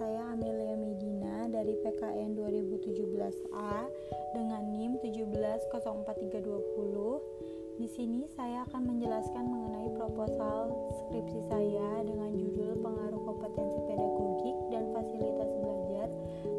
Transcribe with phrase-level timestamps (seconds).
[0.00, 3.84] saya Amelia Medina dari PKN 2017A
[4.32, 7.76] dengan NIM 1704320.
[7.76, 10.72] Di sini saya akan menjelaskan mengenai proposal
[11.04, 16.08] skripsi saya dengan judul Pengaruh Kompetensi Pedagogik dan Fasilitas Belajar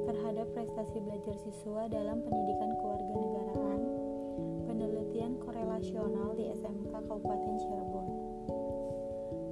[0.05, 3.81] terhadap prestasi belajar siswa dalam pendidikan kewarganegaraan.
[4.70, 8.05] Penelitian korelasional di SMK Kabupaten Cirebon.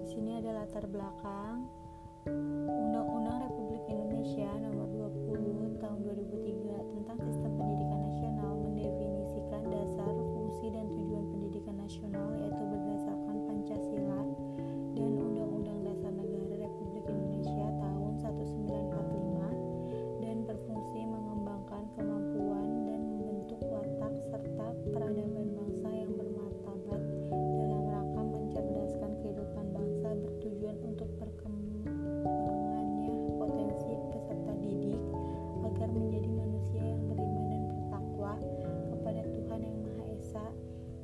[0.06, 1.66] Di sini ada latar belakang
[2.28, 3.19] Undang-Undang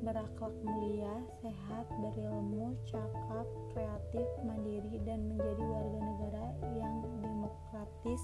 [0.06, 6.45] berakhlak mulia, sehat, berilmu, cakap, kreatif, mandiri, dan menjadi warga negara
[6.78, 8.22] yang demokratis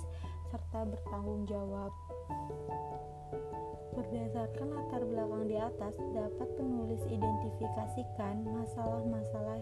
[0.54, 1.90] serta bertanggung jawab.
[3.98, 9.60] Berdasarkan latar belakang di atas, dapat penulis identifikasikan masalah-masalah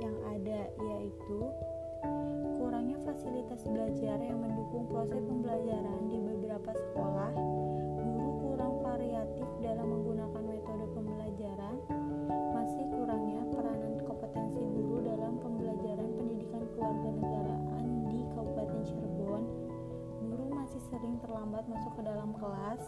[0.00, 1.38] yang ada, yaitu
[2.56, 7.30] kurangnya fasilitas belajar yang mendukung proses pembelajaran di beberapa sekolah,
[8.00, 10.47] guru kurang variatif dalam menggunakan
[22.18, 22.82] dalam kelas,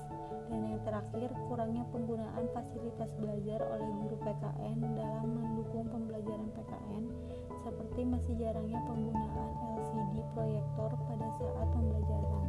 [0.51, 7.05] dan yang terakhir kurangnya penggunaan fasilitas belajar oleh guru PKN dalam mendukung pembelajaran PKN
[7.63, 12.49] seperti masih jarangnya penggunaan LCD proyektor pada saat pembelajaran.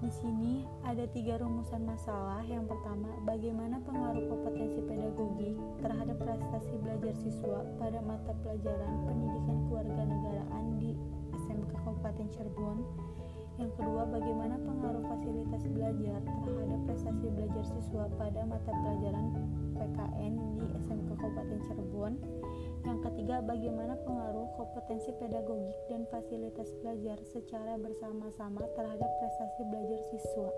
[0.00, 2.44] Di sini ada tiga rumusan masalah.
[2.44, 10.64] Yang pertama, bagaimana pengaruh kompetensi pedagogik terhadap prestasi belajar siswa pada mata pelajaran pendidikan kewarganegaraan
[10.80, 10.92] di
[11.48, 12.78] SMK Kabupaten Cirebon.
[13.54, 19.26] Yang kedua, bagaimana pengaruh fasilitas belajar terhadap prestasi belajar siswa pada mata pelajaran
[19.78, 22.14] PKN di SMK Kabupaten Cirebon.
[22.82, 30.50] Yang ketiga, bagaimana pengaruh kompetensi pedagogik dan fasilitas belajar secara bersama-sama terhadap prestasi belajar siswa.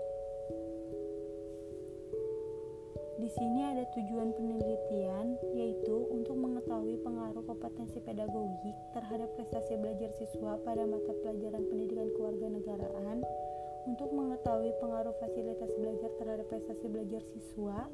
[3.17, 10.61] Di sini ada tujuan penelitian, yaitu untuk mengetahui pengaruh kompetensi pedagogik terhadap prestasi belajar siswa
[10.61, 13.25] pada mata pelajaran pendidikan kewarganegaraan,
[13.89, 17.89] untuk mengetahui pengaruh fasilitas belajar terhadap prestasi belajar siswa.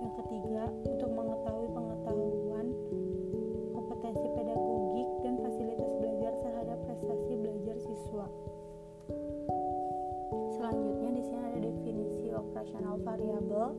[0.00, 2.66] Yang ketiga, untuk mengetahui pengetahuan
[3.76, 8.26] kompetensi pedagogik dan fasilitas belajar terhadap prestasi belajar siswa.
[10.56, 13.76] Selanjutnya di sini ada definisi operasional variabel.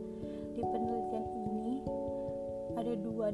[0.56, 1.84] Di penelitian ini
[2.80, 3.28] ada dua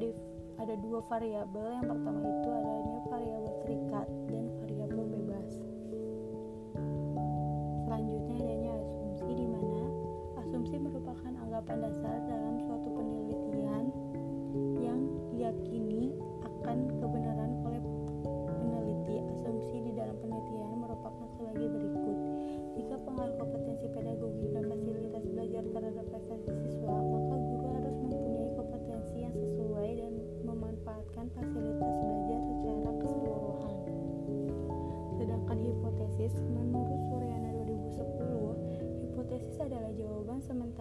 [0.58, 1.70] ada dua variabel.
[1.78, 4.41] Yang pertama itu adanya variabel terikat dan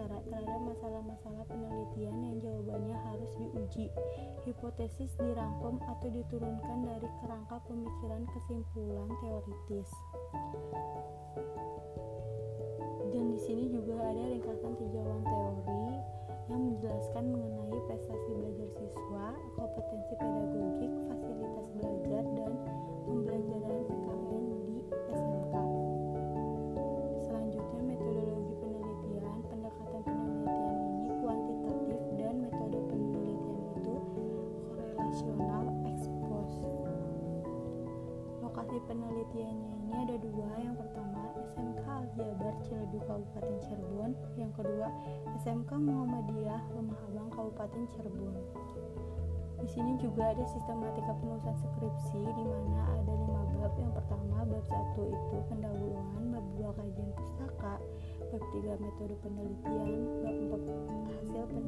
[0.01, 3.85] sementara terhadap masalah-masalah penelitian yang jawabannya harus diuji.
[4.49, 9.89] Hipotesis dirangkum atau diturunkan dari kerangka pemikiran kesimpulan teoritis.
[13.13, 15.93] Dan di sini juga ada ringkasan tinjauan teori
[16.49, 18.30] yang menjelaskan mengenai prestasi
[40.01, 40.49] ada dua.
[40.57, 41.21] Yang pertama
[41.53, 44.11] SMK Al-Jabar Ciledug Kabupaten Cirebon.
[44.33, 44.87] Yang kedua
[45.45, 48.33] SMK Muhammadiyah Lemah Abang Kabupaten Cirebon.
[49.61, 53.73] Di sini juga ada sistematika penulisan skripsi di mana ada lima bab.
[53.77, 57.77] Yang pertama bab satu itu pendahuluan, bab dua kajian pustaka,
[58.33, 59.89] bab tiga metode penelitian,
[60.25, 61.60] bab empat hasil penelitian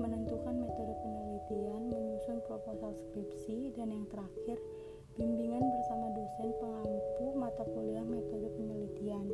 [0.00, 4.56] menentukan metode penelitian, menyusun proposal skripsi, dan yang terakhir
[5.16, 9.28] bimbingan bersama dosen pengampu mata kuliah metode penelitian.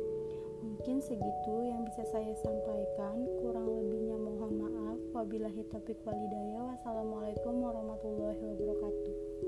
[0.59, 3.23] Mungkin segitu yang bisa saya sampaikan.
[3.39, 4.99] Kurang lebihnya mohon maaf.
[5.13, 6.75] Wabillahi taufiq walhidayah.
[6.75, 9.46] Wassalamualaikum warahmatullahi wabarakatuh.